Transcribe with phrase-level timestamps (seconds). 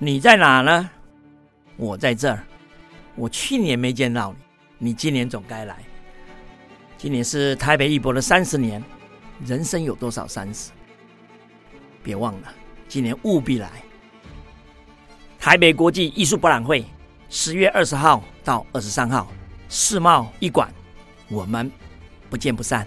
[0.00, 0.88] 你在哪呢？
[1.76, 2.44] 我在这儿。
[3.16, 4.32] 我去年没见到
[4.78, 5.76] 你，你今年总该来。
[6.96, 8.80] 今年是台北艺博的三十年，
[9.44, 10.70] 人生有多少三十？
[12.00, 12.54] 别忘了，
[12.86, 13.68] 今年务必来。
[15.36, 16.84] 台北国际艺术博览会，
[17.28, 19.26] 十月二十号到二十三号，
[19.68, 20.72] 世贸一馆，
[21.28, 21.68] 我们
[22.30, 22.86] 不见不散。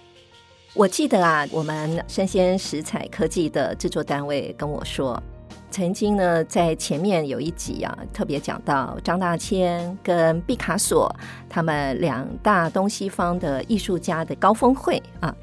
[0.73, 5.21] 我记得啊，我们生鲜食采科技的制作单位跟我说，
[5.69, 11.13] 曾经呢，在前面有一集啊，特别讲到张大千跟毕卡索
[11.49, 15.35] 他们两大东西方的艺术家的高峰会啊。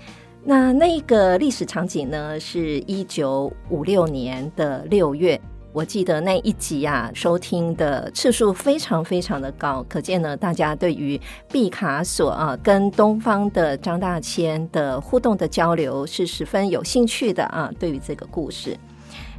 [0.42, 5.38] 那那个历史场景呢，是一九五六年的六月。
[5.72, 11.20] 我记得那一集啊，收听的次数非常非常的高，可见呢，大家对于
[11.52, 17.70] 毕卡索啊跟东方的张大千的互动的交流是十分有兴趣的啊。
[17.78, 18.76] 对于这个故事，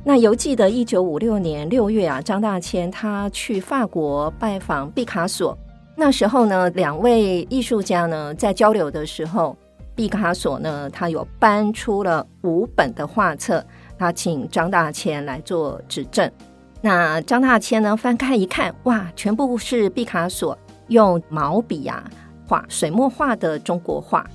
[0.03, 5.57] 那犹记得一九五六年六月啊，张大千他去法国拜访毕卡索，
[5.95, 9.57] 那时候呢，两位艺术家呢在交流的时候，
[9.95, 13.65] 毕卡索呢他有搬出了五本的画册。
[13.99, 16.31] 他请张大千来做指证，
[16.81, 22.09] 那张大千呢翻开一看，哇，全部是毕卡索用毛笔呀、啊、
[22.47, 24.25] 画水墨画的中国画。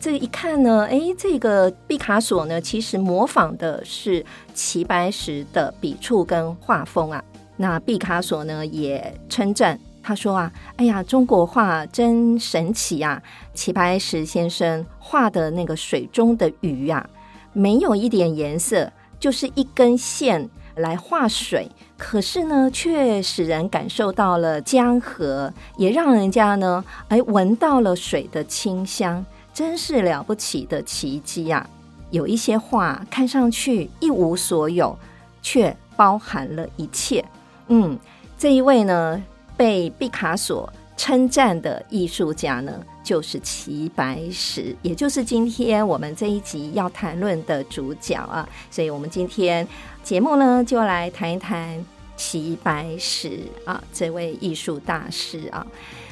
[0.00, 7.22] 这一看呢，哎，这个毕卡索呢其实模仿的是齐白石的笔触跟画风啊。
[7.56, 13.22] 那毕卡索呢也称赞，他说啊，哎呀，中国画真神奇啊！
[13.54, 17.08] 齐白石先生画的那个水中的鱼啊，
[17.52, 18.90] 没有一点颜色。
[19.22, 29.24] 就是一根线来画水，可是呢，却使人感受到了江河，也让人家呢，哎，闻到了水的清香，
[29.54, 31.64] 真是了不起的奇迹呀！
[32.10, 34.98] 有一些画看上去一无所有，
[35.40, 37.24] 却包含了一切。
[37.68, 37.96] 嗯，
[38.36, 39.22] 这一位呢，
[39.56, 40.68] 被毕卡索
[41.02, 49.66] 称赞的艺术家呢，就是齐白石，也就是今天我们这一集要谈论的主角啊，所以我们今天
[50.04, 51.84] 节目呢，就来谈一谈
[52.16, 55.66] 齐白石啊，这位艺术大师啊。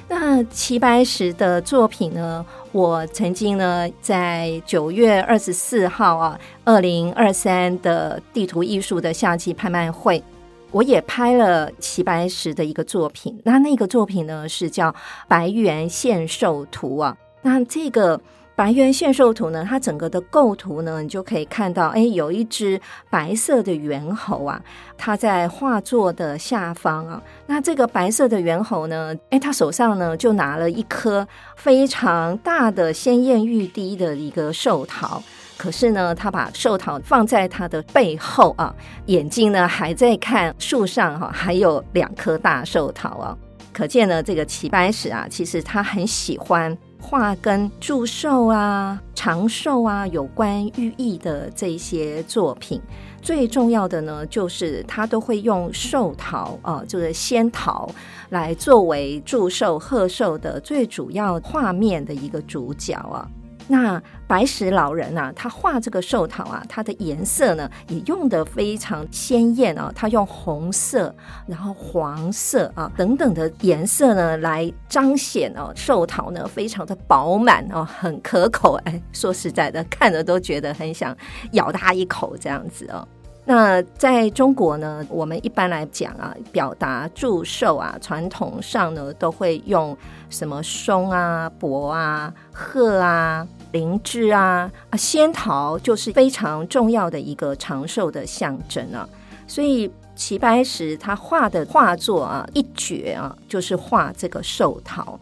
[0.09, 10.21] 那齐白石的作品呢，我曾经呢，在九月二十四号啊，二零二三的地图艺术的夏季拍卖会。
[10.71, 14.91] 我也拍了齐白石的一个作品，那那个作品呢，是叫
[15.27, 17.17] 《白猿献寿图》啊。
[17.43, 18.17] 那这个
[18.55, 24.63] 《白猿献寿图》呢，它整个的构图呢，你就可以看到，哎，有一只白色的猿猴啊，
[24.99, 27.23] 它在画作的下方啊。
[27.47, 31.27] 那这个白色的猿猴呢，哎，它手上呢就拿了一颗
[31.57, 35.23] 非常大的鲜艳欲滴的一个寿桃。
[35.61, 38.75] 可是呢，他把寿桃放在他的背后啊，
[39.09, 43.37] 眼睛呢还在看树上哈、啊，还有两颗大寿桃啊。
[43.71, 52.81] 可见呢，这个齐白石啊，其实他很喜欢画跟祝寿啊、长寿啊有关寓意的这些作品。
[53.21, 57.87] 最重要的呢，就是他都会用寿桃啊，就是仙桃
[58.31, 63.29] 来作为祝寿贺寿的最主要画面的一个主角啊。
[63.73, 71.15] 那白石老人啊，他画这个寿桃啊，它的颜色呢也用得非常鲜艳啊，他用红色、
[71.47, 78.75] 然后黄色啊等等的颜色呢来彰显哦、寿桃呢非常的饱满哦、很可口。
[78.87, 81.17] 哎，说实在的，看着都觉得很想
[81.53, 83.07] 咬它一口这样子哦。
[83.45, 89.97] 那在中国呢，我们一般来讲啊，表达祝寿啊，传统上呢都会用
[90.29, 93.47] 什么松啊、柏啊、鹤啊。
[93.73, 99.09] 灵芝啊啊，仙桃就是非常重要的一个长寿的象征啊，
[99.47, 105.19] 所以齐白石他画的画作啊，一绝啊，就是画这个寿桃。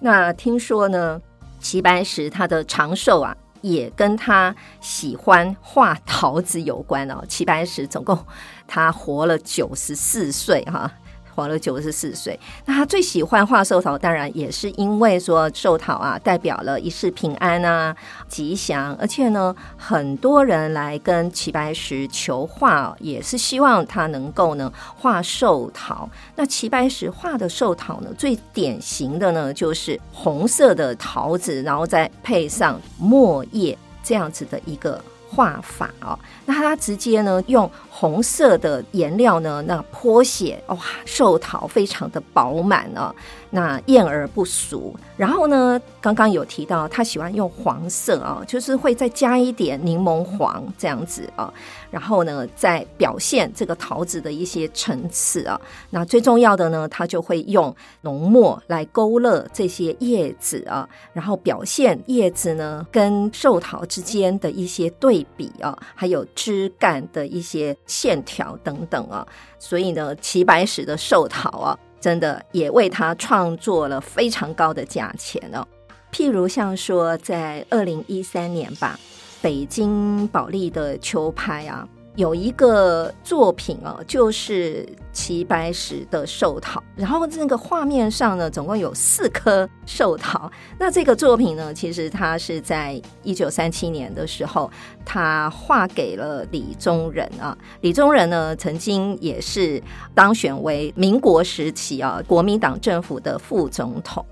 [0.00, 1.20] 那听说呢，
[1.60, 7.24] 齐白石他的长寿啊，也跟他喜欢画桃子有关哦。
[7.26, 8.18] 齐白石总共
[8.66, 10.92] 他活了九十四岁哈，
[11.34, 12.38] 活了九十四岁。
[12.66, 17.94] 那他最喜欢画寿桃，当然也是因为说寿桃啊，代表了一世平安啊、
[18.28, 18.94] 吉祥。
[19.00, 26.08] 而且呢，很多人来跟齐白石求画，也是希望他能够呢画寿桃。
[26.36, 35.02] 那齐白石画的寿桃呢，最典型的呢就是红色的桃子，然后再配上墨叶这样子的一个
[35.34, 36.18] 画法哦。
[36.46, 43.14] 那他直接呢用红色的颜料呢，那泼写哇，寿桃非常的饱满哦。
[43.54, 51.54] 那艳而不俗，然后呢，刚刚有提到他喜欢用黄色啊，就是会再加一点柠檬黄这样子啊，
[51.88, 55.60] 然后呢，再表现这个桃子的一些层次啊。
[55.90, 69.24] 那最重要的呢，他就会用浓墨来勾勒这些叶子啊，然后表现叶子呢跟寿桃之间的一些对比啊，还有枝干的一些线条等等啊。
[69.60, 71.78] 所以呢，齐白石的寿桃啊。
[72.04, 75.66] 真的也为他创作了非常高的价钱哦。
[76.12, 79.00] 譬如像说，在二零一三年吧，
[79.40, 81.88] 北京保利的秋拍啊。
[82.16, 90.48] 有一个作品哦，就是齐白石的寿桃，然后这个画面上呢，总共有四颗寿桃。
[90.78, 94.70] 那这个作品呢，其实他是在一九三七年的时候，
[95.04, 97.56] 他画给了李宗仁啊。
[97.80, 99.82] 李宗仁呢，曾经也是
[100.14, 104.24] 当选为民国时期啊国民党政府的副总统。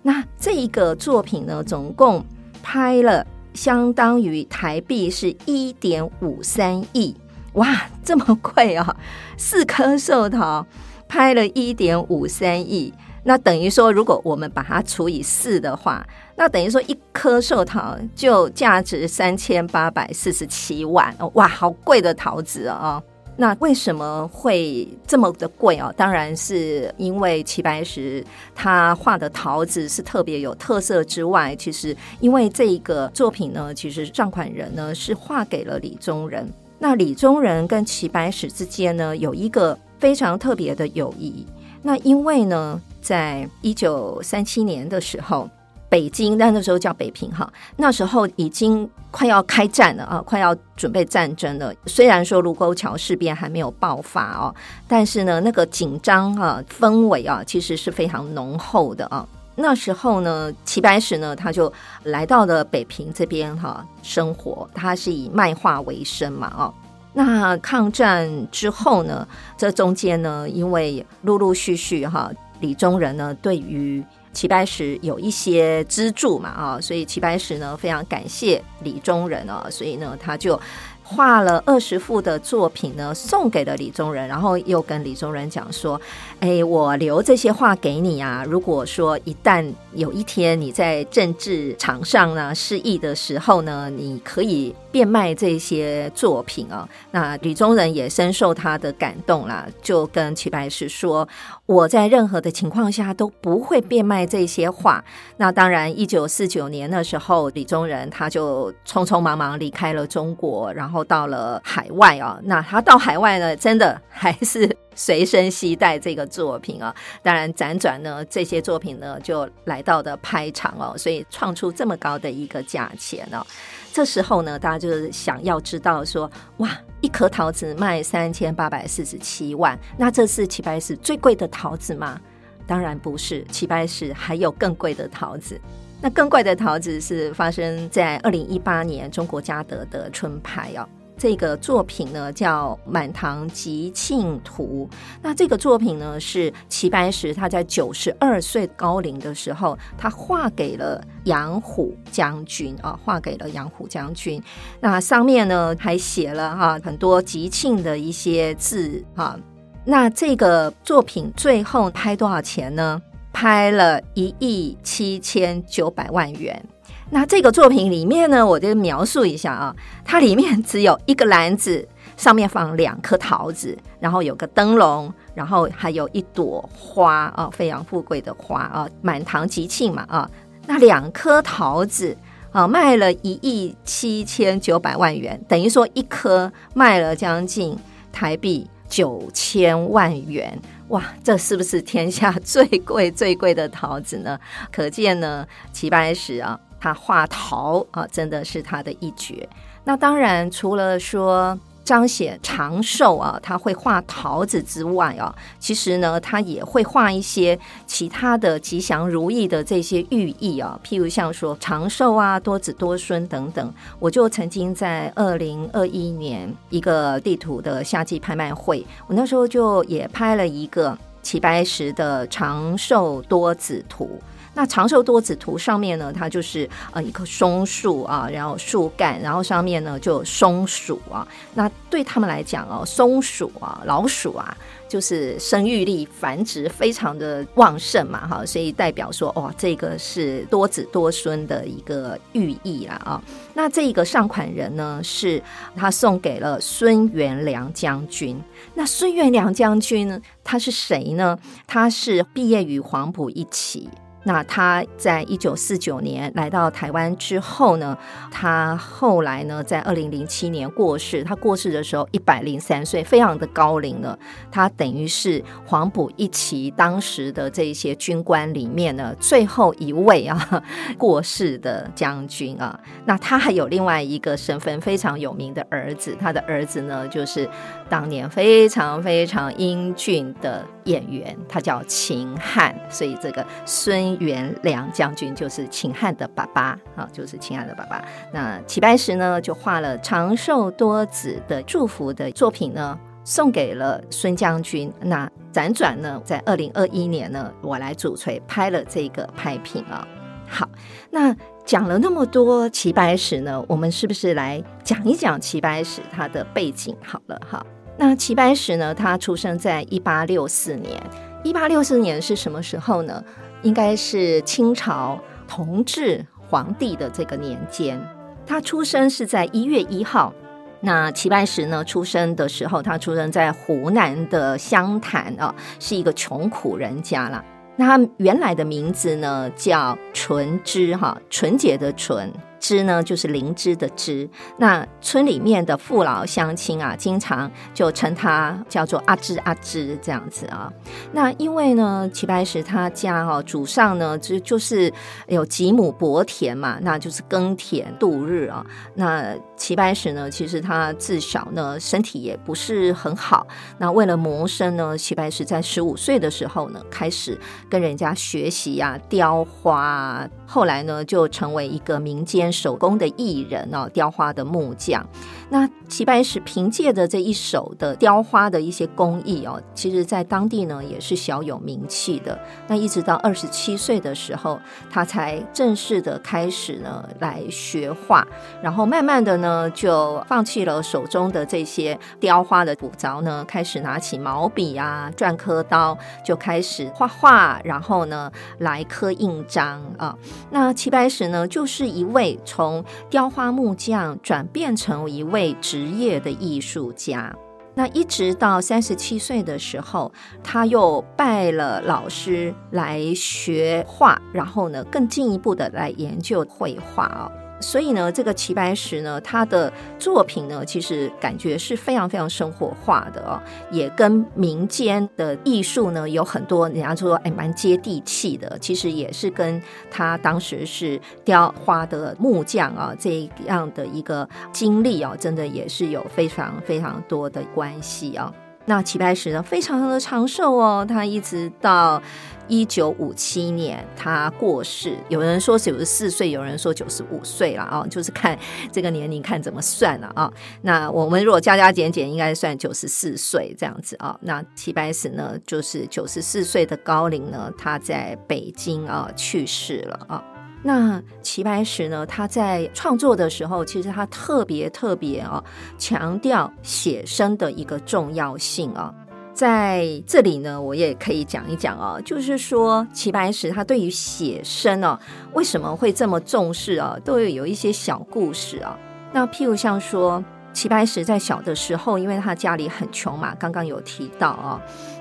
[0.00, 2.24] 那这一个作品呢，总共
[2.62, 7.14] 拍了相当于台币是一点五三亿。
[7.56, 8.96] 哇，这么贵啊！
[9.36, 10.64] 四颗寿桃
[11.08, 12.92] 拍了一点五三亿，
[13.24, 16.06] 那等于说，如果我们把它除以四的话，
[16.36, 21.30] 那等于说一颗寿桃就价值三千八百四十七万哦！
[21.34, 23.02] 哇，好贵的桃子啊！
[23.38, 25.92] 那为什么会这么的贵哦？
[25.96, 28.22] 当然是因为齐白石
[28.54, 36.46] 他画的桃子是特别有特色之外，其实因为这一个作品呢，其实上款人呢是画给了李宗仁。
[36.78, 41.46] 那李宗仁跟齐白石之间呢，有一个非常特别的友谊。
[41.82, 45.48] 那因为呢，在一九三七年的时候，
[45.88, 51.72] 北京那个时候叫北平哈，那时候已经快要开战了啊，快要准备战争了。
[51.86, 54.54] 虽然说卢沟桥事变还没有爆发哦，
[54.88, 59.26] 但是呢，那个紧张啊氛围啊，其实是非常浓厚的啊。
[59.56, 61.72] 那时候呢，齐白石呢，他就
[62.04, 64.68] 来到了北平这边哈生活。
[64.74, 66.72] 他是以卖画为生嘛，哦，
[67.14, 69.26] 那抗战之后呢，
[69.56, 72.30] 这中间呢，因为陆陆续续哈，
[72.60, 80.60] 李宗仁呢对于齐白石有一些资助嘛，啊，所以齐白石呢非常感谢李宗仁啊，所以呢他就。
[81.08, 86.00] 画了二十幅的作品呢，送给了李宗仁，然后又跟李宗仁讲说
[86.40, 101.26] ：“哎，我留这些画给你啊，如果说一旦有一天你在政治场上呢失意的时候呢，你可以变卖这些作品啊。”那李宗仁也深受他的感动啦，就跟齐白石说
[101.66, 105.04] ：“我在任何的情况下都不会变卖这些画。”
[105.38, 110.95] 那当然，一九四九年的时候，李宗仁他就匆匆忙忙离开了中国，然后。
[110.96, 116.94] 后到了海外啊，那他到海外呢，真的还是随身携带这个作品啊。
[117.22, 123.46] 当然，辗转呢，这些作品呢就来到的拍场哦，所以创出这么高的一个价钱哦。
[123.92, 126.70] 这时候呢，大家就是想要知道说，哇，
[127.02, 132.18] 一颗桃子卖三千八百四十七万，那这是齐白石最贵的桃子吗？
[132.66, 135.60] 当然不是，齐白石还有更贵的桃子。
[136.06, 140.88] 那更怪的桃子是发生在二零一八年中国嘉德的春拍哦。
[141.18, 144.88] 这个作品呢叫《满堂吉庆图》。
[145.20, 154.40] 那这个作品呢是齐白石他在九十二岁高龄的时候，他画给了杨虎将军啊，画给了杨虎将军。
[154.78, 159.36] 那上面呢还写了哈很多吉庆的一些字哈。
[159.84, 163.02] 那这个作品最后拍多少钱呢？
[163.36, 166.64] 拍了一亿七千九百万元。
[167.10, 169.76] 那这个作品里面呢，我就描述一下啊，
[170.06, 180.30] 它里面只有一个篮子，上面放两颗桃子，然后有个灯笼，然后还有一朵花啊，飞扬富贵的花啊，满堂吉庆嘛啊。
[180.66, 182.16] 那两颗桃子
[182.52, 187.76] 啊，卖了一亿七千九百万元，等于说一颗卖了将近
[188.10, 190.58] 台币九千万元。
[190.88, 194.38] 哇，这是不是天下最贵最贵的桃子呢？
[194.72, 199.48] 可见呢，齐白石啊，他画桃啊，真的是他的一绝。
[199.84, 213.72] 那当然，除了说彰显长寿啊，他会画桃子之外啊，其实呢，他也会画一些其他的吉祥如意的这些寓意啊，譬如像说长寿啊、多子多孙等等。
[214.00, 224.20] 我就曾经在二零二一年一个地图的夏季拍卖会，我那时候就也拍了一个齐白石的长寿多子图。
[224.56, 231.28] 那长寿多子图上面呢，它就是呃一棵松树啊，然后树干，然后上面呢就有松鼠啊。
[231.52, 234.56] 那对他们来讲哦，松鼠啊、老鼠啊，
[234.88, 243.22] 就是生育力、繁殖非常的旺盛嘛，哈，所以代表说哇，这个是多子多孙的一个寓意啦啊。
[243.52, 245.42] 那这个上款人呢，是
[245.76, 248.42] 他送给了孙元良将军。
[248.74, 251.38] 那孙元良将军呢，他是谁呢？
[251.66, 253.90] 他是毕业于黄埔一期。
[254.26, 257.96] 那他在一九四九年来到台湾之后呢，
[258.30, 261.22] 他后来呢，在二零零七年过世。
[261.22, 264.18] 他过世的时候一百零三岁，非常的高龄了。
[264.50, 270.62] 他等于是黄埔一期当时的这些军官里面呢，最后一位啊
[270.98, 272.78] 过世的将军啊。
[273.04, 277.48] 那他还有另外一个身份非常有名的儿子，他的儿子呢，就是
[277.88, 282.74] 当年非常非常英俊的演员，他叫秦汉。
[282.90, 284.16] 所以这个孙。
[284.16, 288.02] 元良将军就是秦汉的爸爸啊，就是秦汉的爸爸。
[288.32, 294.90] 那齐白石呢，就画了长寿多子的祝福的作品呢，送给了孙将军。
[295.00, 300.06] 那辗转呢，在二零二一年呢，我来主槌拍了这个拍品啊。
[300.48, 300.68] 好，
[301.10, 306.96] 那讲了那么多齐白石呢，我们是不是来讲一讲齐白石他的背景？
[307.02, 307.64] 好了哈，
[307.98, 311.02] 那齐白石呢，他出生在一八六四年。
[311.42, 313.22] 一八六四年是什么时候呢？
[313.62, 318.00] 应该是清朝同治皇帝的这个年间，
[318.46, 320.32] 他出生是在一月一号。
[320.80, 327.42] 那齐白石呢，出生的时候，他出生在湖南的湘潭啊，是一个穷苦人家啦。
[327.76, 332.30] 那他原来的名字呢，叫纯之哈，纯洁的纯。
[332.66, 334.28] 芝呢，就是灵芝的芝。
[334.58, 340.72] 那村里面的父老乡亲啊，经常就称他叫做阿芝阿芝这样子啊。
[341.12, 344.92] 那因为呢，齐白石他家、哦、祖上呢就就是
[345.28, 348.66] 有几亩薄田嘛，那就是耕田度日啊。
[348.94, 353.46] 那齐白石呢，其实他自小呢身体也不是很好。
[353.78, 357.38] 那为了谋生呢，齐白石在十五岁的时候呢，开始
[357.70, 360.28] 跟人家学习呀、啊、雕花啊。
[360.46, 362.52] 后来呢，就成为一个民间。
[362.52, 365.06] 手工的艺人哦，雕花的木匠。
[365.48, 372.36] 那齐白石凭借着这一手的雕花的一些工艺哦，其实在当地呢也是小有名气的。
[372.66, 374.58] 那一直到二十七岁的时候，
[374.90, 378.26] 他才正式的开始呢来学画，
[378.60, 390.18] 然后慢慢的呢就放弃了手中的这些雕花的古凿呢，开始拿起毛笔啊、篆刻刀，就开始画画，然后呢来刻印章啊。
[390.50, 395.35] 那齐白石呢就是一位从雕花木匠转变成一位。
[395.36, 397.30] 为职业的艺术家，
[397.74, 400.10] 那一直到三十七岁的时候，
[400.42, 407.30] 他又拜了老师来学画，然后呢，更进一步的来研究绘画啊。
[407.60, 418.58] 所以呢，这个齐白石呢，他的作品呢，其实感觉是非常非常生活化的哦，也跟民间的艺术呢有很多人家说哎蛮接地气的。
[418.60, 419.60] 其实也是跟
[419.90, 428.32] 他当时是雕花的木匠啊这样的一个经历啊，真的也是有非常非常多的关系啊。
[428.68, 432.02] 那齐白石呢，非常的长寿哦，他一直到
[432.48, 438.38] 一九五七年他过世，有人说九十四岁，有人说九十五岁了啊，就是看
[438.70, 440.32] 这个年龄看怎么算了啊。
[440.62, 444.18] 那我们如果加加减减，应该算九十四岁这样子啊。
[444.22, 450.22] 那齐白石呢，就是九十四岁的高龄呢，他在北京啊去世了啊。
[450.62, 455.42] 那齐白石呢，他在创作的时候，其实他特别特别啊，
[455.78, 458.92] 强调写生的一个重要性啊。
[459.36, 464.98] 在这里呢，我也可以讲一讲啊，就是说齐白石他对于写生哦，
[465.34, 468.74] 为什么会这么重视啊，都有有一些小故事啊。
[469.12, 470.24] 那譬如像说，
[470.56, 474.58] 齐白石在小的时候，因为他家里很穷嘛，刚刚有提到啊。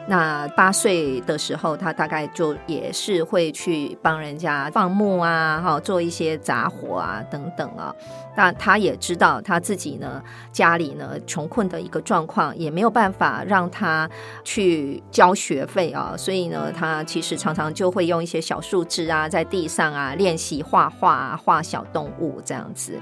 [0.08, 7.96] 那八岁的时候，他大概就也是会去帮人家放牧啊，哈，做一些杂活啊，等等啊。
[8.36, 10.22] 那他也知道他自己呢，
[10.52, 14.08] 家里呢穷困的一个状况，也没有办法让他
[14.44, 23.00] 去交学费啊，所以呢，他其实常常就会用一些小树枝啊，在地上啊练习画画啊，画小动物这样子。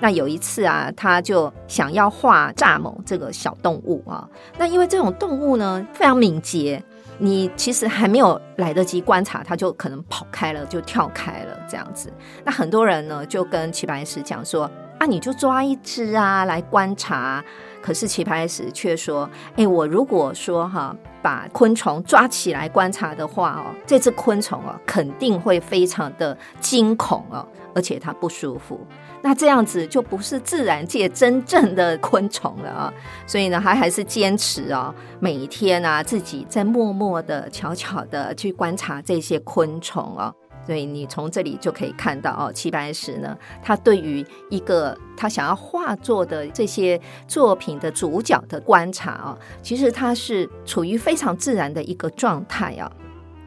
[0.00, 4.28] 那有一次啊，他就想要画蚱蜢这个小动物啊。
[4.58, 6.82] 那因为这种动物呢非常敏捷，
[7.18, 12.12] 你其实还没有来得及观察，它就可能跑开了，就跳开了这样子。
[12.44, 14.70] 那很多人呢就跟齐白石讲说
[15.00, 17.42] ：“啊，你就抓一只啊来观察。”
[17.80, 28.80] 可是齐白石却说：“哎，我如果说哈，把昆虫抓起来观察的话哦，这只昆虫哦，肯定会非常的惊恐哦，而且它不舒服。
[29.26, 32.92] 那这样子就不是自然界真正的昆虫了啊。
[33.26, 40.32] 所以呢，他还是坚持哦，每一天啊，自己在默默的、悄悄的去观察这些昆虫哦。”
[40.66, 52.92] 所以你从这里就可以看到哦，齐白石呢，他对于一个他想要画作的这些作品的主角的观察啊，其实他是处于非常自然的一个状态啊。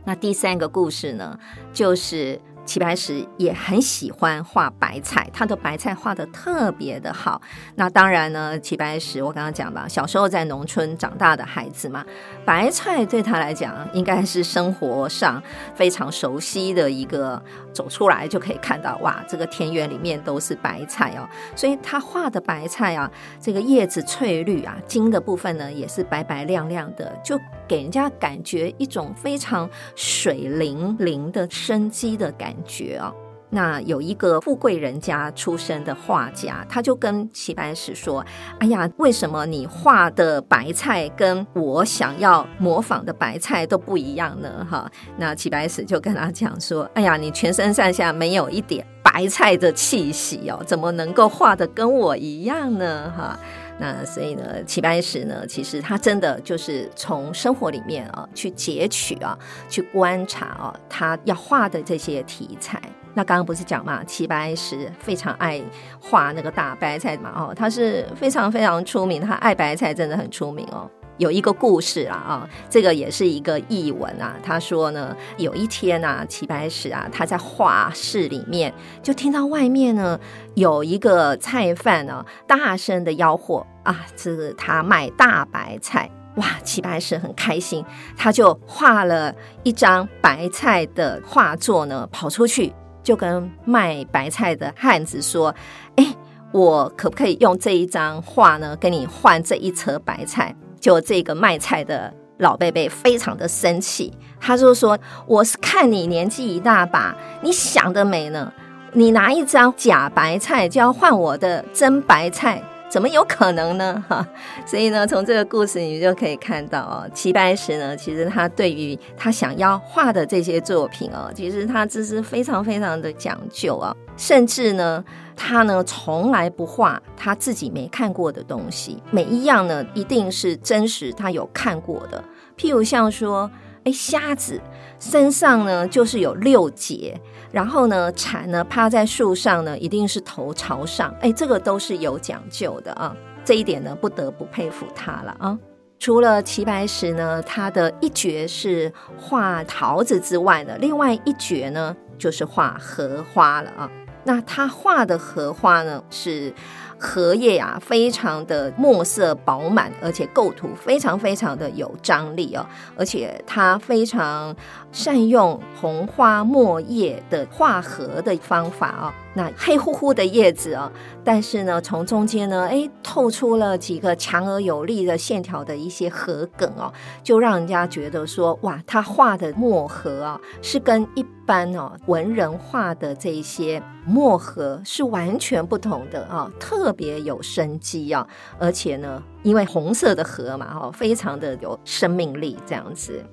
[0.06, 1.38] 那第三个故事呢，
[1.72, 2.42] 就是。
[2.68, 7.42] 齐白石也很喜欢画白菜，他的白菜画的特别的好。
[7.76, 12.06] 那当然呢，齐白石我刚刚讲了，小时候在农村长大的孩子嘛，
[12.46, 15.42] 白菜对他来讲应该是生活上
[15.74, 17.42] 非常熟悉的一个。
[17.74, 21.30] 走出来就可以看到，哇，这个田园里面都是白菜哦。
[21.56, 33.14] 所以他画的白菜啊，这个叶子翠绿啊，茎的部分呢也是白白亮亮的，就给人家感觉一种非常水灵灵的生机的感感觉哦。
[33.50, 38.26] 那有一个富贵人家出身的画家，他就跟齐白石说
[38.60, 53.40] ：“哎呀，为什么你画的白菜跟我想要模仿的白菜都不一样呢？”哈，那齐白石就跟他讲说：“哎呀，你全身上下没有一点白菜的气息哦，怎么能够画得跟我一样呢？”哈，
[53.80, 59.38] 那所以呢，齐白石呢，其实他真的就是从生活里面啊去截取啊，
[59.70, 62.82] 去观察啊，他要画的这些题材。
[63.14, 65.62] 那刚刚不是讲嘛，齐白石非常爱
[66.00, 70.90] 画那个大白菜嘛，哦，他是非常非常出名，他爱白菜真的很出名哦。
[71.18, 74.36] 有一个故事啊，啊，这个也是一个译文啊。
[74.44, 80.20] 他说呢，有一天啊，齐白石啊，他在画室里面就听到外面呢
[80.56, 87.84] 有一个菜贩呢大声的吆喝啊，这是他卖大白菜，哇，齐白石很开心，
[88.15, 92.74] 他就画了一张白菜的画作呢，跑出去。
[93.04, 95.56] 就跟卖白菜的汉子说
[95.96, 96.13] ：“哎，
[96.52, 100.54] 我可不可以用这一张画呢，跟你换这一车白菜？”
[100.88, 104.97] 就这个卖菜的老伯伯非常的生气，他就说
[105.28, 108.50] ：“我是看你年纪一大把，你想得美呢？
[108.93, 114.02] 你拿一张假白菜就要换我的真白菜？”怎么有可能呢？
[114.08, 114.26] 哈，
[114.65, 125.04] 所以呢，从这个故事你就可以看到哦，齐白石呢，其实他对于他想要画的这些作品哦，其实他这是非常非常的讲究啊，甚至呢，
[125.38, 132.21] 他呢从来不画他自己没看过的东西，每一样呢一定是真实他有看过的，
[132.58, 133.50] 譬如像说，
[133.86, 134.60] 哎，瞎子
[135.00, 137.17] 身上呢就是有六节。
[137.50, 143.15] 然后呢，蝉呢趴在树上呢，一定是头朝上，哎，这个都是有讲究的啊。
[143.45, 145.58] 这一点呢，不得不佩服他了啊。
[145.97, 153.89] 除了齐白石呢，他的一绝是画桃子之外呢，另外一绝呢就是画荷花了啊。
[154.28, 156.54] 那他画的荷花呢是。
[157.00, 162.66] 荷叶啊，非常的墨色饱满，而且构图非常非常的有张力哦，
[162.98, 164.56] 而且他非常
[164.91, 169.13] 善用红花墨叶的画荷的方法哦。
[169.34, 170.91] 那黑乎乎的叶子哦，
[171.23, 193.23] 但是呢，从中间呢，哎，透出了几个强而有力的线条的一些荷梗哦，就让人家觉得说，哇，他画的墨荷啊，是跟一般哦文人画的这些墨荷是完全不同的啊，特别有生机啊，而且呢，因为红色的荷嘛，哈，非常的有生命力这样子。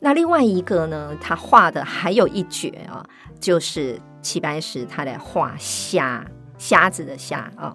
[0.00, 3.04] 那另外一个呢，他画的还有一绝啊，
[3.40, 4.00] 就是。
[4.22, 6.22] 齐白石他来画虾，
[6.58, 7.74] 虾子的虾啊。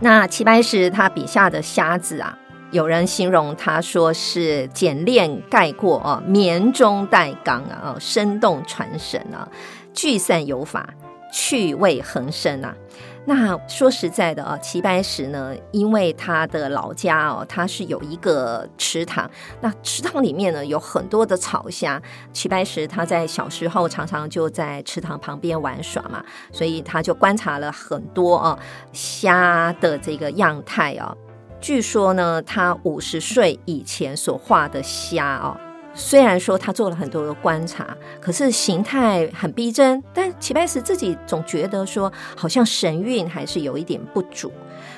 [0.00, 2.36] 那齐白石他笔下的虾子啊，
[2.72, 9.48] 有人形容他说是简练概括啊，绵中带刚啊，生动传神啊，
[9.92, 10.92] 聚散有法，
[11.32, 12.74] 趣味横生啊。
[13.26, 19.30] 那说实在的啊，齐白石呢，因为他的老家哦，他是有一个池塘，
[19.62, 22.00] 那池塘里面呢有很多的草虾。
[22.34, 28.58] 齐白石他在小时候常常就在池塘旁边玩耍嘛，所以他就观察了很多啊
[28.92, 31.16] 虾的这个样态啊。
[31.60, 35.56] 据说呢，他五十岁以前所画的虾哦。
[35.94, 44.52] 虽然说他做了很多的观察，可是形态很逼真，但齐白石自己总觉得说，好像神韵还是有一点不足。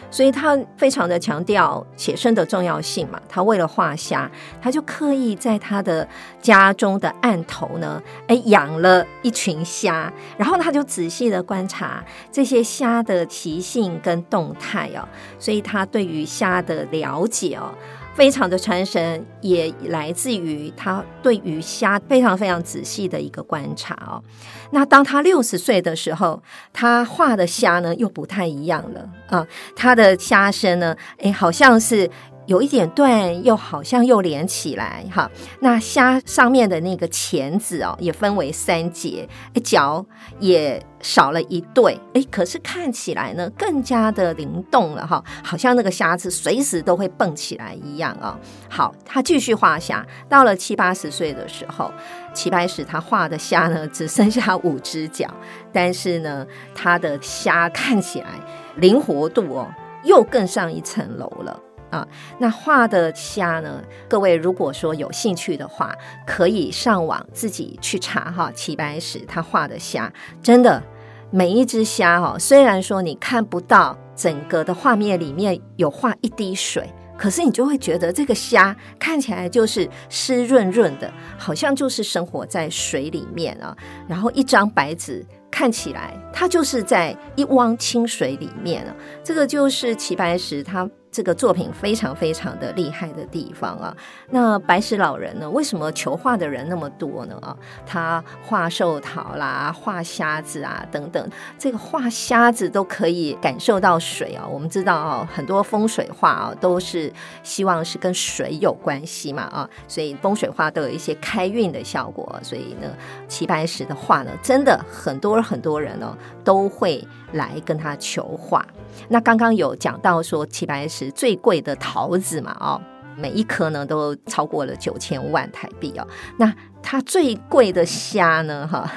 [0.08, 4.30] 所以他非常的强调写生的重要性嘛，他为了画虾，
[4.62, 6.08] 他就刻意在他的
[6.40, 15.06] 家中的案头呢，哎，养了一群虾，然后他就仔细的观察这些虾的习性跟动态哦，
[15.38, 17.74] 所以他对于虾的了解哦。
[18.16, 24.22] 非常的传神，也来自于他对于虾非常非常仔细的一个观察哦。
[24.70, 29.46] 那当他六十岁的时候，他画的虾呢又不太一样了啊。
[29.76, 32.10] 他的虾身呢，哎，好像是。
[32.46, 35.30] 有一点断，又好像又连起来哈。
[35.60, 39.28] 那虾上面的那个钳子哦，也分为三节，
[39.62, 40.04] 脚
[40.38, 48.38] 也少了一对，哎，可是看起来呢，更加的灵动了哈，好像那个虾子随时都会蹦起来一样啊。
[48.68, 51.92] 好，他继续画虾，到了七八十岁的时候，
[52.32, 55.28] 齐白石他画的虾呢，只剩下五只脚，
[55.72, 58.28] 但是呢，他的虾看起来
[58.76, 59.68] 灵活度哦，
[60.04, 61.60] 又更上一层楼了。
[61.90, 62.06] 啊，
[62.38, 63.82] 那画的虾呢？
[64.08, 65.94] 各位如果说有兴趣的话，
[66.26, 68.50] 可以上网自己去查哈。
[68.54, 70.82] 齐白石他画的虾，真的
[71.30, 83.76] 每一只虾哈，虽然说你看不到整个的画面里面有画一滴水，可是你就会觉得这个虾看起来就是湿润润的，好像就是生活在水里面啊。
[84.08, 88.94] 然后一张白纸看起来，它就是在一汪清水里面啊。
[89.22, 90.88] 这个就是齐白石他。
[91.16, 93.96] 这个作品非常非常的厉害的地方啊！
[94.28, 95.48] 那白石老人呢？
[95.48, 97.38] 为什么求画的人那么多呢？
[97.40, 104.46] 啊，他画寿桃啦，画虾子啊等等，这个画虾子都可以感受到水啊。
[104.46, 107.10] 我们知道啊，很多风水画啊都是
[107.42, 112.38] 希望是跟水有关系嘛啊，所以风水画都有一些开运的效果。
[112.42, 112.90] 所以呢，
[113.26, 117.02] 齐白石的画呢，真的很多很多人呢都会
[117.32, 118.62] 来跟他求画。
[119.08, 122.80] 那刚刚有讲到说齐白石最贵的桃子嘛，哦，
[123.16, 126.06] 每一颗呢都超过了九千万台币哦，
[126.38, 126.52] 那。
[126.88, 128.64] 它最贵的虾呢？
[128.64, 128.88] 哈，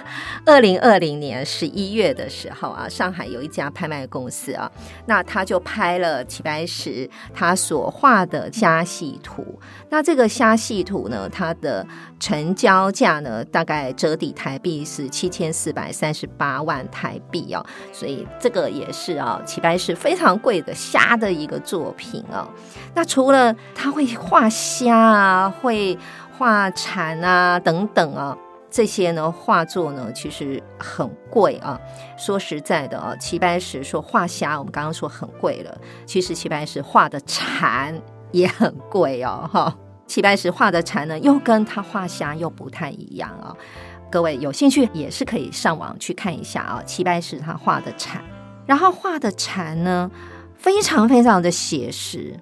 [0.46, 4.72] 二零二零年十一月的时候啊，上海有一家拍卖公司啊，
[5.08, 9.60] 那他就拍了齐白石他所画的虾戏图。
[9.90, 11.84] 那这个虾戏图呢，它的
[12.20, 17.66] 成交价呢，大概折抵台币是七千四百三十八万台币哦。
[17.92, 22.48] 所以这个也是啊，齐白石非常贵的虾的一个作品哦。
[22.94, 25.98] 那除了他会画虾啊，会。
[26.40, 28.38] 画蝉啊，等等啊，
[28.72, 31.78] 这些呢画作呢其实很贵啊。
[32.18, 37.94] 说实在的啊，齐白石说画虾，我们刚刚说很贵了，其实齐白石画的蝉
[38.32, 39.50] 也很贵哦。
[39.52, 39.76] 哈，
[40.08, 43.54] 齐白石画的蝉呢，又跟他画虾又不太一样啊。
[44.10, 46.82] 各位有兴趣也是可以上网去看一下啊。
[46.86, 48.24] 齐白石他画的蝉，
[48.66, 50.10] 然后画的蝉呢，
[50.56, 52.40] 非常非常的写实，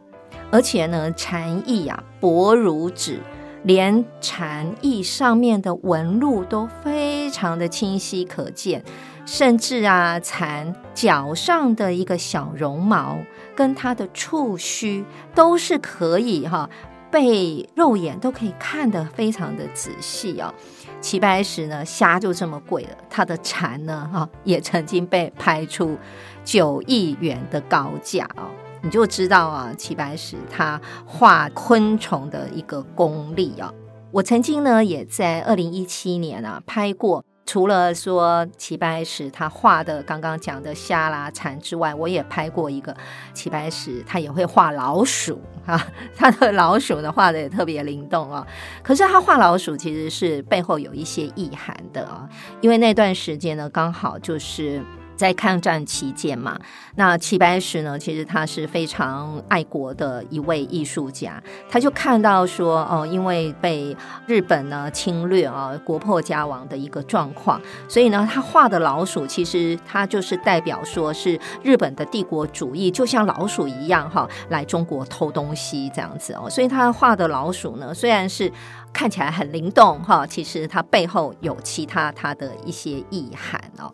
[0.51, 3.19] 而且呢，蝉翼啊薄如纸。
[3.67, 8.81] 连蝉翼上面的纹路都非常的清晰可见，
[9.25, 13.17] 甚至啊，蝉脚上的一个小绒毛
[13.53, 15.03] 跟它的触须
[15.35, 16.69] 都是可以哈、
[17.11, 20.53] 被肉眼都可以看得非常的仔细哦。
[21.01, 25.97] 齐白石呢，虾就这么贵了，他的蝉呢，哈，也曾经被拍出
[26.45, 28.47] 九亿元的高价哦。
[28.81, 33.73] 你就知道啊，齐白石他画昆虫的一个功力啊。
[34.11, 42.95] 我曾经呢也在二零一七年啊拍过，除了说齐白石他画的刚刚讲的虾啦、蝉之外，我也拍过一个
[43.33, 45.85] 齐白石，他也会画老鼠啊，
[46.15, 48.47] 他的老鼠呢画的也特别灵动啊。
[48.81, 52.27] 可是他画老鼠其实是背后有一些意涵的啊，
[52.61, 54.81] 因为那段时间呢刚好就是。
[55.17, 56.57] 在抗战期间嘛，
[56.95, 61.41] 那齐白石呢，其实他是非常爱国的一位艺术家。
[61.69, 76.47] 他就看到说，哦，因为被日本呢侵略啊，国破家亡的一个状况，所以呢，他画的老鼠其实他就是代表说是日本的帝国主义，就像老鼠一样哈，来中国偷东西这样子哦。
[76.49, 78.51] 所以他画的老鼠呢，虽然是
[78.93, 83.91] 看起来很灵动哈，其实它背后有其他它的一些意涵哦。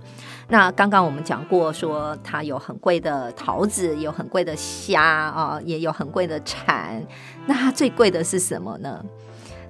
[0.53, 7.03] 那刚刚我们讲过，说它有很贵的桃子，有很贵的虾啊，也有很贵的蝉。
[7.47, 9.03] 那它最贵的是什么呢？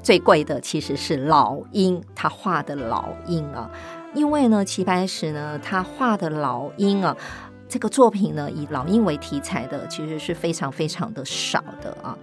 [0.02, 3.72] 最贵的其实是老鹰，他画的老鹰啊。
[4.13, 7.15] 因为呢，齐白石呢，他画的老鹰啊，
[7.74, 12.16] 这个作品呢，以老鹰为题材的，其实是非常非常的少的啊。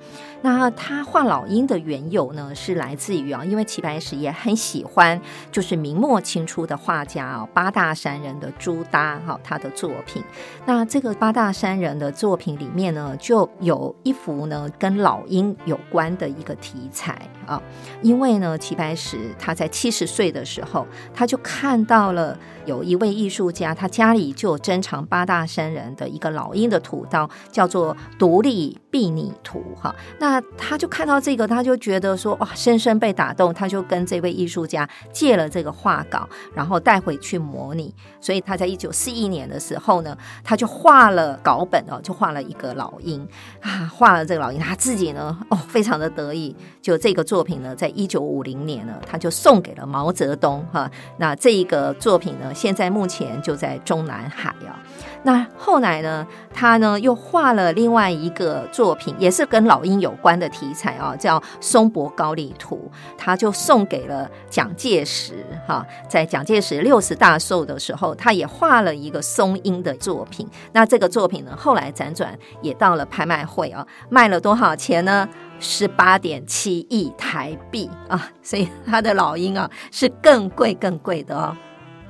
[0.43, 10.23] 那他画老鹰的缘由呢，是来自于啊，因为齐白石也很喜欢，就是明末清初的画家啊，八大山人的朱耷哈，他的作品。
[10.67, 17.61] 那这个八大山人的作品里面呢，就有一幅呢跟老鹰有关的一个题材啊。
[18.03, 29.95] 因为呢，齐白石他在七十岁的时候，他就看到了有一位艺术家，他家里就有珍藏八大山人的一个老鹰的土刀，叫做独立薜拟图哈。
[30.19, 33.53] 那那他就看到这个，他就觉得说哇，深深被打动。
[33.53, 37.93] 他就跟这位艺术家借了这个画稿，然后带回去模拟。
[38.21, 43.27] 所以他在一九四一年的时候呢，他就画了稿本哦，就画了一个老鹰
[43.61, 44.61] 啊，画了这个老鹰。
[44.61, 46.55] 他自己呢，哦，非常的得意。
[46.81, 50.89] 就这个作品呢，在一九五零年呢，他就送给了毛泽东哈。
[51.17, 54.79] 那这一个作品呢，现在目前就在中南海啊。
[55.23, 56.25] 那后来呢，
[56.55, 65.85] 他呢又画了另外一个作品，也是跟老鹰有关的题材啊，叫《松柏高丽图》，他就送给了蒋介石哈。
[66.09, 70.49] 在蒋介石六十大寿的时候，他也画了一个松鹰的作品。
[70.73, 75.29] 那这个作品呢，后来辗转也到了拍卖会啊，卖了多少钱呢？
[75.59, 78.31] 十八点七亿台币啊！
[78.43, 81.55] 所以他的老鹰啊，是更贵更贵的哦。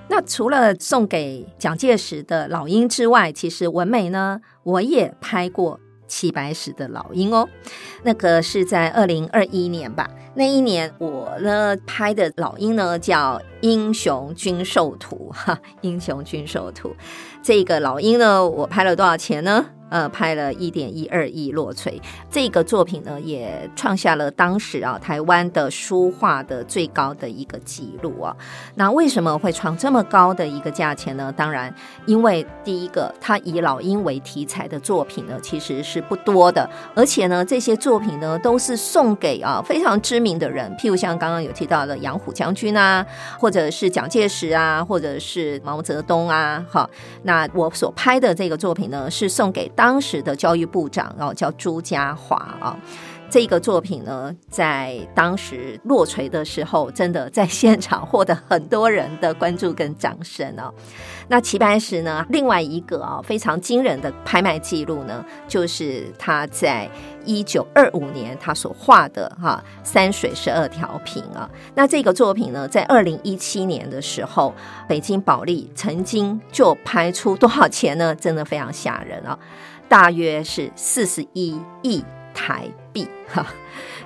[0.06, 5.80] 那除了送给蒋介石的老鹰之外，其实文美呢，我也拍过
[6.11, 7.49] 齐白石的老鹰哦。
[8.03, 16.88] 那个是在二零二一年吧，那一年我呢拍的老鹰呢叫《英雄军寿图》 哈，《英雄军寿图》
[17.42, 19.66] 这个老鹰呢，我拍了多少钱呢？
[19.90, 28.37] 呃，拍了一点一二亿落槌，这个作品呢，也创下了当时啊台湾的书画的最高的一个记录啊。
[28.77, 31.35] 那为什么会创这么高的一个价钱呢？
[31.37, 31.75] 当然，
[32.07, 43.05] 因为第一个，它以老鹰为题材的作品呢，其实是不多的，而且呢，这些作品呢，都是送给啊非常知名的人，譬如像刚刚有提到的杨虎将军啊，
[43.40, 46.64] 或或者是蒋介石啊，或者是毛泽东啊。
[46.70, 46.88] 好，
[47.24, 49.68] 那我所拍的这个作品呢，是送给。
[49.74, 52.78] 当时的教育部长哦，叫朱家华啊，
[53.30, 60.74] 这个作品呢，在当时落槌的时候，真的在现场获得很多人的关注跟掌声哦。
[61.28, 66.90] 那齐白石呢，另外一个啊非常惊人的拍卖记录呢，就是他在
[67.24, 71.48] 一九二五年他所画的哈山水十二条屏啊。
[71.76, 74.52] 那这个作品呢，在二零一七年的时候，
[74.88, 78.12] 北京保利曾经就拍出多少钱呢？
[78.16, 79.38] 真的非常吓人啊！
[79.88, 83.46] 大约是四十一亿台币哈，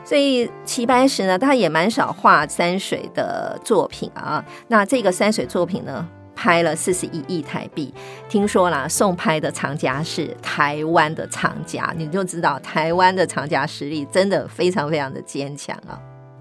[0.05, 4.45] 所以齐白石呢，他也蛮少画山水的作品啊。
[4.69, 7.93] 那这个山水作品呢，拍了四十一亿台币。
[8.29, 15.99] 听说啦，送拍的藏家是台湾的藏家，你就知道台湾的藏家实力真的非常非常的坚强啊。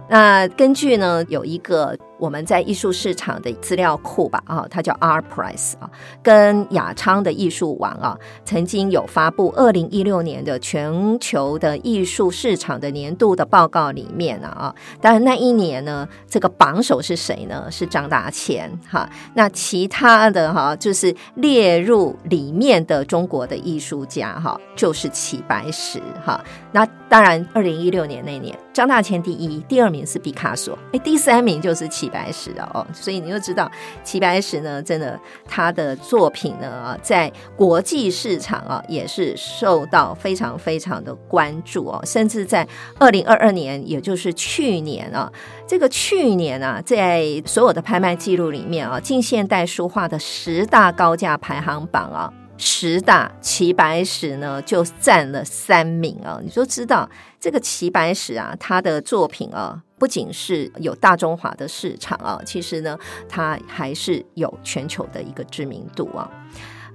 [0.10, 1.98] 那根据呢，有一个。
[2.24, 5.92] 我们在艺术市场的资料库吧，啊，它叫 R Price 啊，
[6.24, 17.70] 跟雅昌的艺术网啊，曾经有发布二零一六年的全球的艺术市场的年度的报告里面呢，啊，当然那一年呢，这个榜首是谁呢？
[17.70, 19.10] 是张大千哈。
[19.34, 26.42] 那其他的哈，就是列入里面的中国的艺术家哈，就是齐白石哈。
[26.72, 32.13] 那当然，二零一六年那年，张大千第一，第二名是毕卡索，哎，第三名就是齐。
[32.14, 33.70] 白石的哦，所以你就知道
[34.04, 42.68] 齐白石呢，真的他的作品呢，在国际市场啊，也是受到非常非常的关注哦，甚至在
[43.00, 45.32] 二零二二年，也就是去年啊，
[45.68, 59.82] 这个去年啊，在所有的拍卖记录里面啊，近现代书画的十大高价排行榜啊，十大齐白石呢就占了三名啊，你就知道这个齐白石啊，他的作品啊。
[60.04, 66.30] 不仅是有大中华的市场啊，其实呢，它还是有全球的一个知名度啊。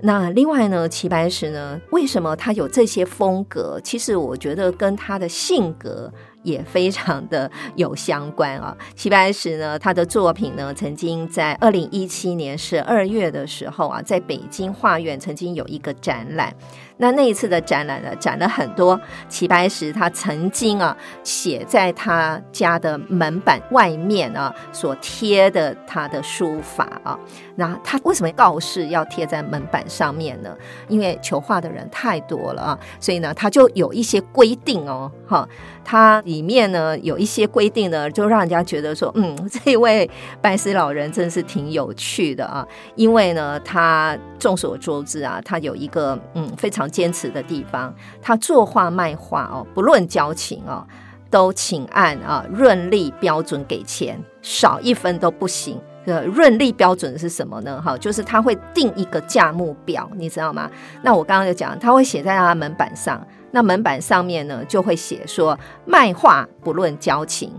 [0.02, 3.80] 那另外呢，齐白石呢，为什么他有这些风格？
[3.82, 6.12] 其实我觉得跟他的性格。
[6.44, 8.74] 也非常的有相关啊。
[8.94, 16.54] 齐白石呢，他的作品呢，曾经在二零一七年十二月的时候啊，在北京画院曾经有一个展览。
[16.98, 27.18] 那那一次的展览呢，展了很多齐白石他曾经啊写在他家的门板外面啊所贴的他的书法啊。
[27.56, 30.56] 那他为什么告示要贴在门板上面呢？
[30.86, 35.48] 因为求画的人太多了啊，所以呢，他就有一些规定哦，哈，
[35.84, 40.08] 他里面呢有一些规定呢，就让人家觉得说，嗯， 这位
[40.40, 42.64] 白石老人真是挺有趣的啊。
[42.94, 50.86] 因为呢，他众所周知啊，他有一个嗯非常坚持的地方，他作画卖画哦，不论交情哦，
[51.30, 55.80] 都请按啊润利标准给钱，少一分都不行。
[56.06, 57.82] 的润利标准是什么呢？
[57.82, 60.70] 哈，就是他会定一个价目表，你知道吗？
[61.02, 63.20] 那我刚刚就讲，他会写在他的门板上。
[63.50, 67.52] 那门板上面呢，就会写说：卖画不论交情，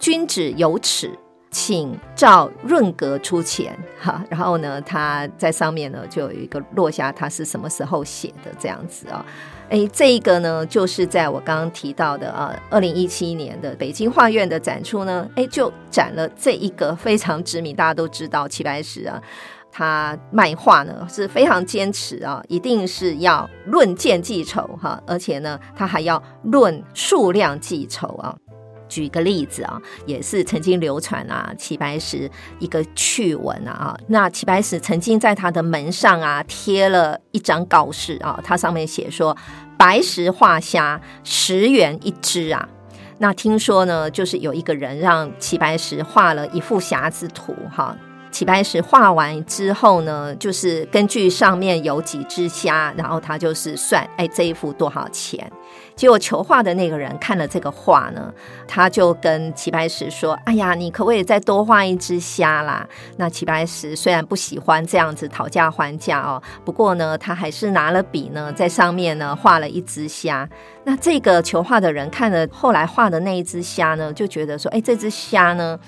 [0.00, 1.16] 君子有尺，
[1.52, 3.78] 请赵润格出钱。
[4.00, 9.24] 哈，然后呢，他在上面呢，就有一个落下他是什么时候写的这样子啊。
[9.68, 19.22] 哎，这一个呢，就是在我刚刚提到的啊，二零一七年的北京画院的展出呢，哎，就展了这一个非常知名，大家都知道齐白石啊，
[19.70, 28.36] 他卖画呢是非常坚持啊，一定是要论件计酬哈，而且呢，他还要论数量计酬啊。
[28.92, 39.36] 举个例子啊，也是曾经流传啊，齐白石一个趣闻啊，那齐白石曾经在他的门上啊贴了一张告示啊，它上面写说。
[39.78, 42.68] 白石画虾十元一只啊！
[43.18, 47.96] 那听说呢，就是有一个人让齐白石画了一幅虾子图哈。
[48.30, 55.50] 齐白石画完之后呢，就是根据上面有几只虾，然后他就是算，哎，这一幅多少钱？
[55.94, 58.32] 结果求画的那个人看了这个画呢，
[58.66, 62.86] 他就跟齐白石说：“哎呀，你可不可以再多画一只虾啦？”
[63.18, 70.48] 那齐白石虽然不喜欢这样子讨价还价哦，不过呢，他还是拿了笔呢，在上面呢画了一只虾。
[70.84, 75.78] 那这个求画的人看了后来画的那一只虾呢，就觉得说：“哎，这只虾呢？”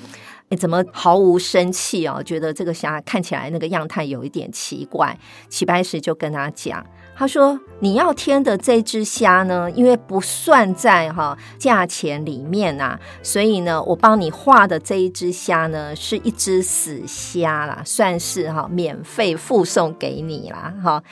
[0.51, 2.23] 你怎么毫无生气哦？
[2.23, 5.19] 觉得这个虾看起来那个样态有一点奇怪。
[5.49, 6.85] 齐白石就跟他讲，
[7.17, 20.75] 他说：“你要添的这只虾呢，因为不算在哈价钱里面啊，所以呢，我帮你画的这一只虾呢，是一只死虾啦，算是哈免费附送给你啦。
[20.83, 21.03] 哈，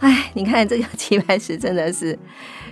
[0.00, 2.18] 哎，你看这个齐白石真的是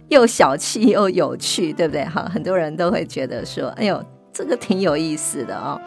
[0.08, 2.04] 又小气又有趣，对不对？
[2.04, 4.02] 哈，很多人都会觉得说，哎呦。”
[4.36, 5.80] 这个挺有意思的哦。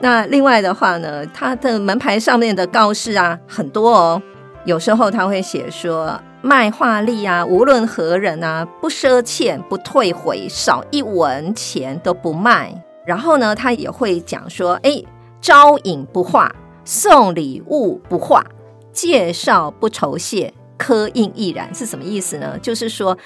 [0.00, 4.20] 那另外的话呢，他的门牌上面的告示啊很多哦。
[4.64, 12.74] 有时候他会写说，卖画力啊，无论何人啊，不赊欠，不退回，少一文钱都不卖。
[13.06, 15.02] 然后呢，他也会讲说，哎，
[15.40, 16.52] 招引不画，
[16.84, 18.44] 送礼物不画，
[18.92, 21.72] 介绍不酬谢，刻印亦然。
[21.72, 22.58] 是什么意思呢？
[22.60, 23.16] 就是说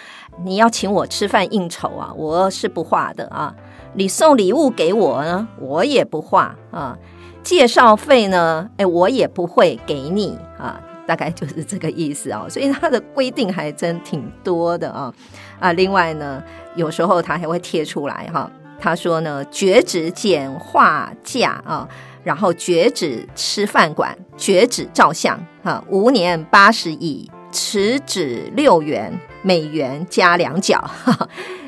[0.44, 3.54] 你要请我吃饭应酬啊，我是不画的啊。
[3.94, 6.98] 你送礼物给我呢，我也不画啊。
[7.42, 10.80] 介绍费呢，哎，我也不会给你啊。
[11.06, 12.46] 大概就是这个意思啊。
[12.48, 15.12] 所以他的规定还真挺多的啊
[15.58, 15.72] 啊。
[15.72, 16.42] 另外呢，
[16.74, 18.50] 有时候他还会贴出来哈。
[18.78, 21.88] 他说呢，绝止剪画价啊，
[22.22, 30.84] 然后绝止吃饭馆，绝止照相啊，五年八十亿，持指六元，每元加两角。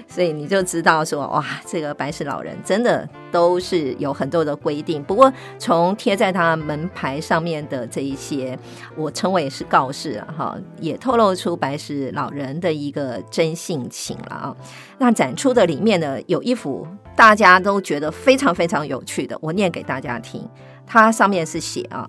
[0.09, 5.03] 所以你就知道说，哇，这个白石老人真的都是有很多的规定。
[5.03, 8.59] 不过从贴在他门牌上面的这一些，
[8.97, 14.57] 我称为是告示啊，哈，也透露出白石老人的一个真性情了啊。
[14.97, 20.49] 那展出的里面呢，有一幅大家都觉得非常非常有趣的，我念给大家听。
[20.87, 22.09] 它上面是写啊，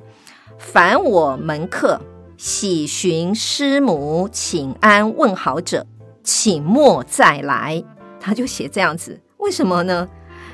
[0.57, 1.99] 凡我门客
[2.37, 5.85] 喜寻师母请安问好者，
[6.31, 7.83] 请莫再来。
[8.19, 10.07] 他就写这样子，为什么呢？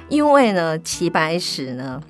[0.07, 2.01] 因为呢，齐白石呢，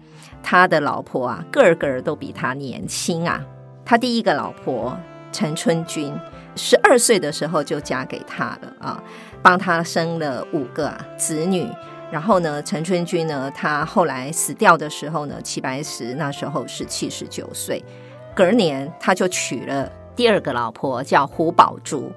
[0.43, 3.43] 他的老婆啊，个个都比他年轻啊。
[3.84, 4.95] 他第一个老婆
[5.32, 6.13] 陈春君，
[6.56, 9.04] 十二岁的时候就嫁给他了啊，
[9.41, 11.67] 帮他生了五个子女。
[12.12, 17.84] 然后呢，陈春君呢，他后来死掉的时候呢，齐白石那时候是七十九岁。
[18.36, 22.12] 隔年他就娶了第二个老婆，叫胡宝珠。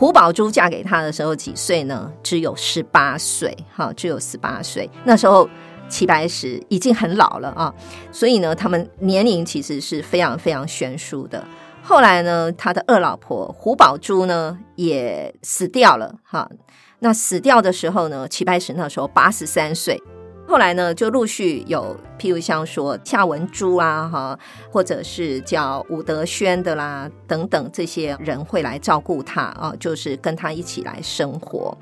[0.00, 2.10] 胡宝珠嫁给他的时候几岁呢？
[2.22, 4.88] 只有十八岁，哈，只有十八岁。
[5.04, 5.46] 那时候
[5.90, 7.74] 齐白石已经很老了啊，
[8.10, 11.44] 所以呢，他们年龄其实是非常非常悬殊的。
[11.82, 16.50] 后来呢，他的二老婆胡宝珠呢也死掉了，哈。
[17.00, 20.02] 那死掉的时候呢，齐白石那时候八十三岁。
[20.50, 24.36] 后来呢，就陆续有，譬如像说夏文珠啊，哈，
[24.68, 31.78] 或者是叫伍德轩的啦，等等这些人会来照顾他啊，就是跟他一起来生活。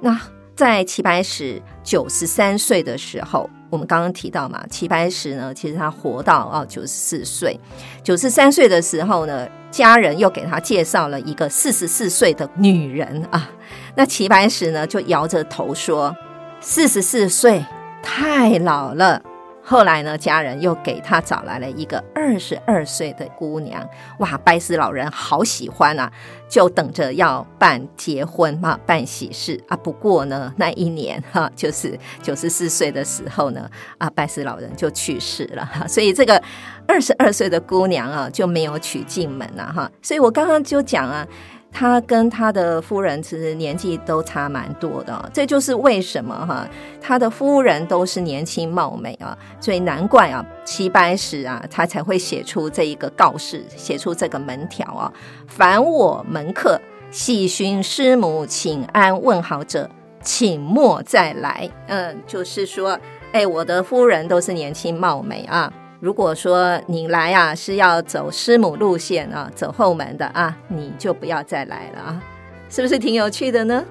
[0.00, 0.18] 那
[0.54, 7.60] 在齐白石九十三岁的时候，我们刚刚提到嘛，齐白石呢，其实他活到啊九十四岁，
[8.02, 13.50] 九十三岁的时候呢，家人又给他介绍了一个四十四岁的女人啊，
[13.94, 16.16] 那齐白石呢就摇着头说。
[16.58, 17.62] 四十四岁，
[18.06, 19.20] 太老了。
[19.68, 23.84] 后来呢，家人又给他找来了一个二十二岁的姑娘，
[24.20, 26.08] 哇，拜师老人好喜欢啊，
[26.48, 29.76] 就等着要办结婚嘛，办喜事啊。
[29.76, 36.40] 不过呢，那一年哈，就是九十四岁的时候呢，啊，拜师老人就去世了，所以这个
[36.86, 39.90] 二十二岁的姑娘啊就没有娶进门了哈。
[40.00, 41.26] 所以我刚刚就讲啊。
[41.72, 46.66] 他跟他的夫人其实年纪都差蛮多的，这就是为什么哈，
[47.00, 55.12] 他的夫人都是年轻貌美啊，所以难怪啊，齐白石啊，他才会写出这一个告示，写出这个门条啊，
[55.46, 59.90] 凡我门客喜寻师母请安问好者，
[60.22, 61.68] 请莫再来。
[61.88, 62.98] 嗯，就是说，
[63.32, 65.70] 哎，我的夫人都是年轻貌美啊。
[65.98, 72.22] 如果说你来啊是要走师母路线啊，走后门的啊，你就不要再来了啊，
[72.68, 73.84] 是不是挺有趣的呢？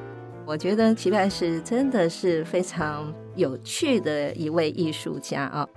[0.45, 5.67] 我觉得齐白石真的是非常有趣的一位艺术家啊。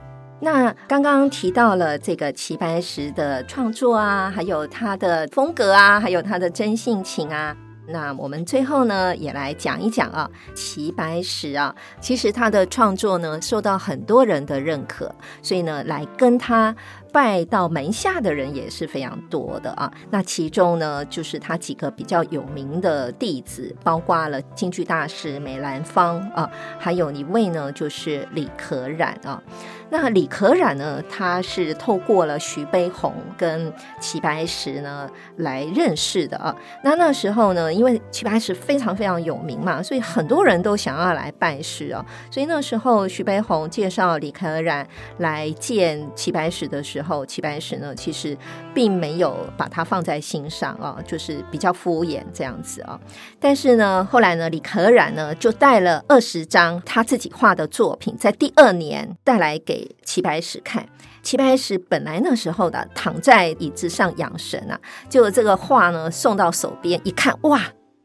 [0.41, 7.57] 那刚刚提到了这个齐白石的创作啊，还有他的风格啊，还有他的真性情啊。
[7.91, 15.11] 那我们最后呢，也来讲一讲啊，齐白石啊，其实他的创作呢，受到很多人的认可，
[15.43, 16.75] 所以呢，来跟他
[17.19, 19.93] 拜到门下的人也是非常多的啊。
[20.09, 26.49] 那其中呢，就是他几个比较有名的弟子，包括了京剧大师梅兰芳啊，
[26.79, 29.43] 还有一位呢，就是李可染啊。
[29.91, 35.09] 那李可染呢，他是透过了徐悲鸿跟齐白石呢
[35.39, 36.55] 来认识的啊。
[36.85, 42.05] 那那时候呢，因为齐白石非常非常有名嘛，所以很多人都想要来拜师啊。
[42.31, 48.37] 所以那时候徐悲鸿介绍李可染来见齐白石的时候，后齐白石呢其实
[48.75, 53.01] 并没有把他放在心上啊，就是比较敷衍这样子啊。
[53.41, 59.79] 但是呢，后来呢，李可染呢就带了二十张他自己画的作品，在第二年带来给。
[60.05, 60.89] 齐白石看，
[61.23, 64.81] 齐白石本来那时候的躺在椅子上养神啊，
[65.11, 67.61] 就这个画呢送到手边一看，哇！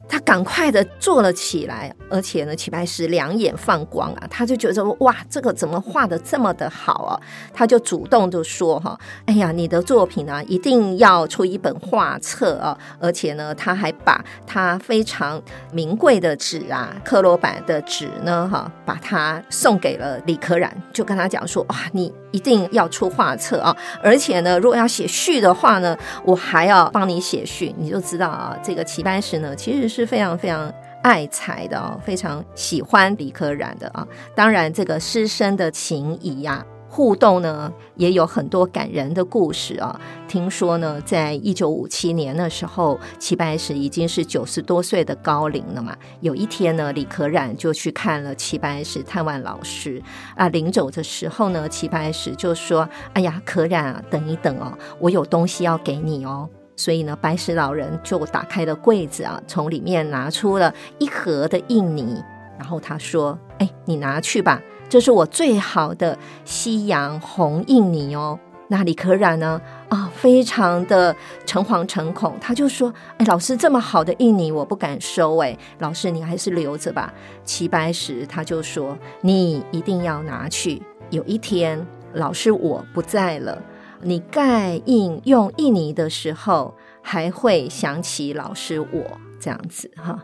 [0.08, 7.20] 他赶快的坐了起来，而且呢，齐白石两眼放光啊，他就觉得哇，这个怎么画的这么的好啊？
[7.54, 12.78] 他就主动就说哈，哎呀，你的作品呢，一定要出一本画册啊！
[13.00, 15.42] 而且呢，他还把他非常
[15.72, 22.14] 名贵的纸啊，克罗版的纸呢，哈，把它送给了李可染，就跟他讲说，哇，你。
[22.34, 23.78] 一定要出画册啊！
[24.02, 25.96] 而且呢，如果要写序的话呢，
[26.26, 27.72] 我还要帮你写序。
[27.78, 30.74] 你就知道啊，这个齐白石呢，其实是非常非常
[31.04, 34.08] 爱才的哦，非常喜欢李可染的啊。
[34.34, 36.66] 当然，这个师生的情谊呀。
[36.96, 40.00] 互动呢，也有很多感人的故事啊。
[40.28, 45.98] 听说呢，在一九五七年的时候，齐白石已经是九十多岁的高龄了嘛。
[46.22, 50.00] 有一天呢，李可染就去看了齐白石，探望老师
[50.36, 50.48] 啊。
[50.50, 62.22] 临走的时候呢，齐白石就说：“哎呀，可染啊，等一等哦，我有东西要给你哦。”所以呢，白石老人就打开了柜子啊，从里面拿出了一盒的印泥，
[62.58, 68.40] 然后他说：“哎，你拿去吧。”这是我最好的西洋红印泥哦。
[68.68, 69.60] 那李可染呢？
[69.90, 71.16] 啊，非常的
[71.46, 75.38] 诚惶诚恐，他就说：“哎，老师这么好的印泥，我不敢收。
[75.38, 77.14] 哎，老师你还是留着吧。”
[77.44, 80.82] 齐白石他就说：“你一定要拿去。
[81.10, 83.62] 有一天老师我不在了，
[84.04, 90.24] 你盖印用印泥的时候，还会想起老师我这样子哈。”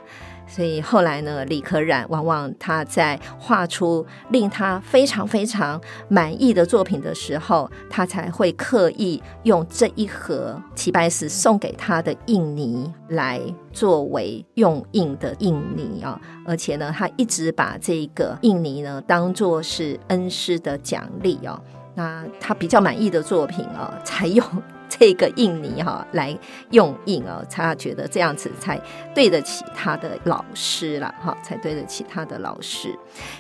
[0.52, 13.40] 所以后来呢，李可染往往他在画出令他非常非常满意的作品的时候，他才会刻意用这一盒齐白石送给他的印泥来
[13.72, 16.20] 作为用印的印泥啊。
[16.48, 21.62] 而且呢，他一直把这个印泥呢当做是恩师的奖励啊。
[22.00, 24.46] 他他比较满意的作品啊，才用。
[24.90, 26.36] 这个印泥哈来
[26.72, 28.78] 用印哦，他觉得这样子才
[29.14, 32.94] 对得起他的老师了哈，才对得起他的老师。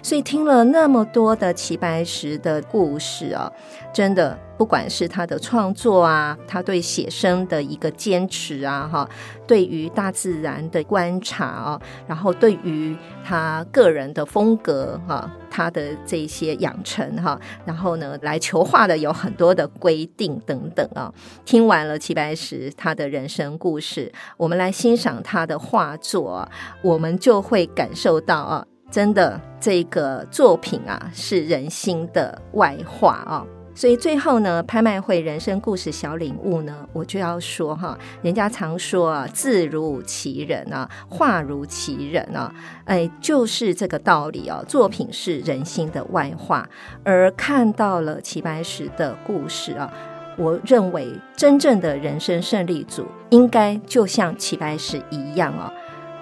[0.03, 3.51] 所以听了那么多的齐白石的故事啊，
[3.91, 4.37] 真的。
[4.59, 9.09] 不管是他的创作啊，他对写生的一个坚持啊，哈，
[9.47, 12.93] 对于大自然的观察啊，然后对于
[13.23, 21.09] 他个人的风格哈，他的这些养成哈，然后呢，来求画的有很多的规定等等啊。
[21.45, 26.45] 听完了齐白石他的人生故事，我们来欣赏他的画作，
[26.81, 33.45] 我们就会感受到啊，真的这个作品啊，是人心的外化啊。
[33.79, 42.53] 所以最后呢，拍卖会人生故事小领悟呢，我就要说哈，人家常说啊，字如其人啊，画如其人啊，
[42.83, 44.61] 哎，就是这个道理啊。
[44.67, 46.67] 作品是人心的外化，
[47.05, 49.89] 而看到了齐白石的故事啊，
[50.35, 51.07] 我认为
[51.37, 55.71] 真正的人生胜利组应该就像齐白石一样啊，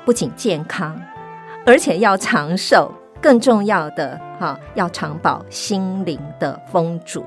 [0.06, 0.96] 不仅健康，
[1.66, 7.26] 而且要长寿，更重要的哈，要长保心灵的丰足。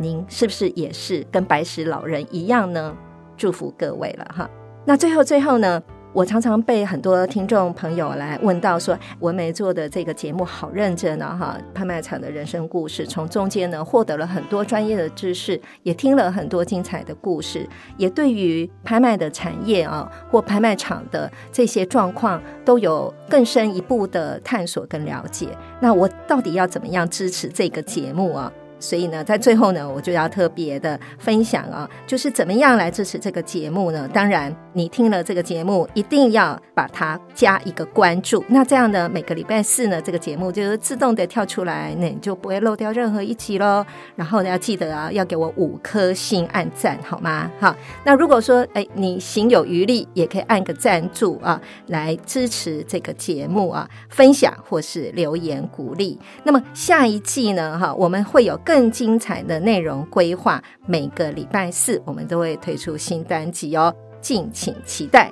[0.00, 2.96] 您是不是也是跟白石老人一样呢？
[3.36, 4.48] 祝福各位了哈。
[4.86, 5.82] 那最后最后呢，
[6.14, 11.58] 我常常被很多听众朋友来问到说，文梅做的这个节目好认真呢哈。
[11.74, 25.48] 拍卖场的人生故事，从中间呢获得了很多专业的知识，也听了很多精彩的故事，也对于拍卖的产业啊或拍卖场的这些状况都有更深一步的探索跟了解。
[25.78, 28.50] 那我到底要怎么样支持这个节目啊？
[28.80, 34.08] 所以呢，在最后呢，我就要特别的分享啊，就是怎么样来支持这个节目呢？
[34.12, 38.42] 当然，你听了这个节目，一定要把它加一个关注。
[38.48, 43.84] 那这样呢，每个礼拜四呢，这个节目就是自动的跳出来，那你就不会漏掉任何一集喽。
[44.16, 47.50] 然后呢，要记得啊，要给我五颗星按赞，好吗？
[47.60, 56.18] 好，那如果说哎，你行有余力，也可以按个赞助啊，来支持这个节目啊，分享或是留言鼓励。
[56.44, 58.58] 那么下一季呢，哈，我们会有。
[58.70, 65.28] 更精彩的内容规划，每个礼拜四我们都会推出新单集哦，敬请期待。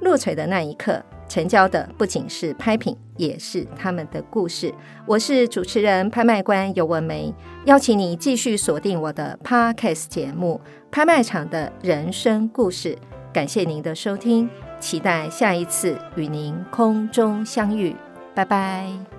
[0.00, 4.72] 落锤的那一刻，成交的不仅是拍品，也是他们的故事。
[5.04, 7.34] 我是主持人、拍卖官游文梅，
[7.66, 10.58] 邀请你继续锁定我的 Podcast 节目
[10.90, 12.94] 《拍卖场的人生故事》。
[13.30, 14.48] 感谢您的收听，
[14.80, 17.94] 期待下一次与您空中相遇，
[18.34, 19.17] 拜拜。